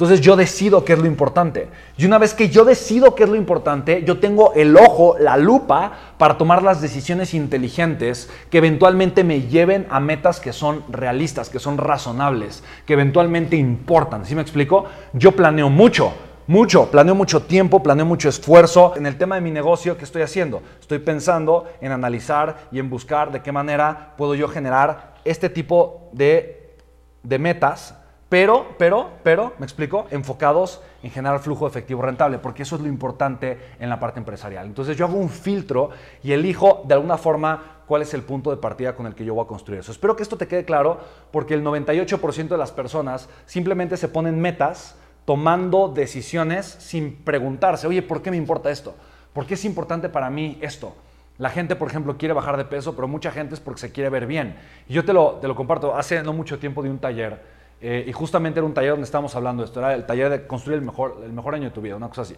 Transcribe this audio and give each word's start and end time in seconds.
Entonces 0.00 0.22
yo 0.22 0.34
decido 0.34 0.82
qué 0.82 0.94
es 0.94 0.98
lo 0.98 1.04
importante. 1.04 1.68
Y 1.98 2.06
una 2.06 2.16
vez 2.16 2.32
que 2.32 2.48
yo 2.48 2.64
decido 2.64 3.14
qué 3.14 3.24
es 3.24 3.28
lo 3.28 3.36
importante, 3.36 4.02
yo 4.02 4.18
tengo 4.18 4.54
el 4.54 4.74
ojo, 4.78 5.16
la 5.20 5.36
lupa, 5.36 5.92
para 6.16 6.38
tomar 6.38 6.62
las 6.62 6.80
decisiones 6.80 7.34
inteligentes 7.34 8.30
que 8.48 8.56
eventualmente 8.56 9.24
me 9.24 9.42
lleven 9.42 9.86
a 9.90 10.00
metas 10.00 10.40
que 10.40 10.54
son 10.54 10.84
realistas, 10.88 11.50
que 11.50 11.58
son 11.58 11.76
razonables, 11.76 12.64
que 12.86 12.94
eventualmente 12.94 13.56
importan. 13.56 14.24
¿Sí 14.24 14.34
me 14.34 14.40
explico? 14.40 14.86
Yo 15.12 15.32
planeo 15.32 15.68
mucho. 15.68 16.14
Mucho, 16.46 16.90
planeo 16.90 17.14
mucho 17.14 17.42
tiempo, 17.42 17.82
planeo 17.82 18.06
mucho 18.06 18.30
esfuerzo. 18.30 18.94
En 18.96 19.04
el 19.04 19.18
tema 19.18 19.34
de 19.34 19.42
mi 19.42 19.50
negocio, 19.50 19.98
¿qué 19.98 20.04
estoy 20.04 20.22
haciendo? 20.22 20.62
Estoy 20.80 21.00
pensando 21.00 21.70
en 21.82 21.92
analizar 21.92 22.68
y 22.72 22.78
en 22.78 22.88
buscar 22.88 23.32
de 23.32 23.42
qué 23.42 23.52
manera 23.52 24.14
puedo 24.16 24.34
yo 24.34 24.48
generar 24.48 25.16
este 25.26 25.50
tipo 25.50 26.08
de, 26.14 26.74
de 27.22 27.38
metas 27.38 27.99
pero, 28.30 28.76
pero, 28.78 29.10
pero, 29.24 29.54
me 29.58 29.66
explico, 29.66 30.06
enfocados 30.12 30.80
en 31.02 31.10
generar 31.10 31.40
flujo 31.40 31.66
efectivo 31.66 32.00
rentable, 32.00 32.38
porque 32.38 32.62
eso 32.62 32.76
es 32.76 32.82
lo 32.82 32.86
importante 32.86 33.58
en 33.80 33.90
la 33.90 33.98
parte 33.98 34.20
empresarial. 34.20 34.66
Entonces 34.66 34.96
yo 34.96 35.04
hago 35.04 35.18
un 35.18 35.28
filtro 35.28 35.90
y 36.22 36.30
elijo 36.30 36.84
de 36.86 36.94
alguna 36.94 37.18
forma 37.18 37.82
cuál 37.88 38.02
es 38.02 38.14
el 38.14 38.22
punto 38.22 38.50
de 38.50 38.56
partida 38.56 38.94
con 38.94 39.06
el 39.06 39.16
que 39.16 39.24
yo 39.24 39.34
voy 39.34 39.44
a 39.44 39.48
construir 39.48 39.80
eso. 39.80 39.90
Espero 39.90 40.14
que 40.14 40.22
esto 40.22 40.36
te 40.36 40.46
quede 40.46 40.64
claro, 40.64 41.00
porque 41.32 41.54
el 41.54 41.64
98% 41.64 42.46
de 42.46 42.56
las 42.56 42.70
personas 42.70 43.28
simplemente 43.46 43.96
se 43.96 44.06
ponen 44.06 44.40
metas 44.40 44.94
tomando 45.24 45.88
decisiones 45.88 46.66
sin 46.66 47.16
preguntarse, 47.16 47.88
oye, 47.88 48.00
¿por 48.00 48.22
qué 48.22 48.30
me 48.30 48.36
importa 48.36 48.70
esto? 48.70 48.94
¿Por 49.32 49.44
qué 49.44 49.54
es 49.54 49.64
importante 49.64 50.08
para 50.08 50.30
mí 50.30 50.56
esto? 50.60 50.94
La 51.38 51.50
gente, 51.50 51.74
por 51.74 51.88
ejemplo, 51.88 52.16
quiere 52.16 52.32
bajar 52.32 52.56
de 52.56 52.64
peso, 52.64 52.94
pero 52.94 53.08
mucha 53.08 53.32
gente 53.32 53.54
es 53.54 53.60
porque 53.60 53.80
se 53.80 53.90
quiere 53.90 54.08
ver 54.08 54.26
bien. 54.28 54.54
Y 54.86 54.92
yo 54.92 55.04
te 55.04 55.12
lo, 55.12 55.38
te 55.40 55.48
lo 55.48 55.56
comparto, 55.56 55.96
hace 55.96 56.22
no 56.22 56.32
mucho 56.32 56.60
tiempo 56.60 56.80
de 56.80 56.90
un 56.90 56.98
taller 57.00 57.58
eh, 57.80 58.04
y 58.06 58.12
justamente 58.12 58.60
era 58.60 58.66
un 58.66 58.74
taller 58.74 58.90
donde 58.90 59.04
estábamos 59.04 59.34
hablando 59.34 59.62
de 59.62 59.66
esto, 59.66 59.80
era 59.80 59.94
el 59.94 60.06
taller 60.06 60.30
de 60.30 60.46
construir 60.46 60.78
el 60.78 60.84
mejor, 60.84 61.22
el 61.24 61.32
mejor 61.32 61.54
año 61.54 61.64
de 61.64 61.70
tu 61.70 61.80
vida, 61.80 61.96
una 61.96 62.08
cosa 62.08 62.22
así. 62.22 62.36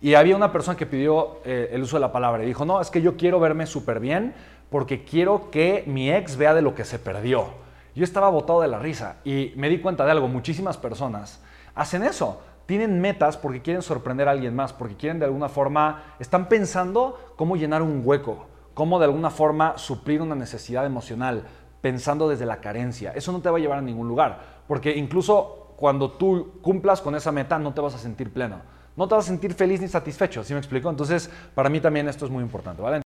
Y 0.00 0.14
había 0.14 0.34
una 0.34 0.50
persona 0.50 0.76
que 0.76 0.86
pidió 0.86 1.38
eh, 1.44 1.70
el 1.72 1.82
uso 1.82 1.96
de 1.96 2.00
la 2.00 2.10
palabra 2.10 2.42
y 2.42 2.46
dijo, 2.46 2.64
no, 2.64 2.80
es 2.80 2.90
que 2.90 3.00
yo 3.00 3.16
quiero 3.16 3.38
verme 3.38 3.66
súper 3.66 4.00
bien 4.00 4.34
porque 4.68 5.04
quiero 5.04 5.50
que 5.50 5.84
mi 5.86 6.10
ex 6.10 6.36
vea 6.36 6.54
de 6.54 6.62
lo 6.62 6.74
que 6.74 6.84
se 6.84 6.98
perdió. 6.98 7.46
Yo 7.94 8.04
estaba 8.04 8.28
botado 8.30 8.62
de 8.62 8.68
la 8.68 8.78
risa 8.78 9.18
y 9.24 9.52
me 9.54 9.68
di 9.68 9.78
cuenta 9.78 10.04
de 10.04 10.10
algo, 10.10 10.26
muchísimas 10.26 10.76
personas 10.76 11.40
hacen 11.74 12.02
eso. 12.02 12.40
Tienen 12.66 13.00
metas 13.00 13.36
porque 13.36 13.60
quieren 13.60 13.82
sorprender 13.82 14.28
a 14.28 14.32
alguien 14.32 14.54
más, 14.54 14.72
porque 14.72 14.96
quieren 14.96 15.18
de 15.18 15.26
alguna 15.26 15.48
forma, 15.48 16.02
están 16.18 16.48
pensando 16.48 17.34
cómo 17.36 17.56
llenar 17.56 17.82
un 17.82 18.02
hueco, 18.04 18.46
cómo 18.72 18.98
de 18.98 19.04
alguna 19.04 19.30
forma 19.30 19.76
suplir 19.78 20.22
una 20.22 20.34
necesidad 20.34 20.86
emocional, 20.86 21.44
pensando 21.82 22.28
desde 22.28 22.46
la 22.46 22.60
carencia. 22.60 23.12
Eso 23.14 23.32
no 23.32 23.40
te 23.42 23.50
va 23.50 23.58
a 23.58 23.60
llevar 23.60 23.78
a 23.78 23.82
ningún 23.82 24.08
lugar, 24.08 24.62
porque 24.66 24.96
incluso 24.96 25.74
cuando 25.76 26.12
tú 26.12 26.52
cumplas 26.62 27.02
con 27.02 27.14
esa 27.14 27.32
meta 27.32 27.58
no 27.58 27.74
te 27.74 27.80
vas 27.82 27.94
a 27.94 27.98
sentir 27.98 28.32
pleno, 28.32 28.60
no 28.96 29.08
te 29.08 29.14
vas 29.14 29.24
a 29.24 29.28
sentir 29.28 29.52
feliz 29.52 29.80
ni 29.80 29.88
satisfecho, 29.88 30.44
¿sí 30.44 30.52
me 30.52 30.60
explico? 30.60 30.88
Entonces, 30.88 31.28
para 31.54 31.68
mí 31.68 31.80
también 31.80 32.08
esto 32.08 32.24
es 32.24 32.30
muy 32.30 32.42
importante, 32.42 32.80
¿vale? 32.80 32.96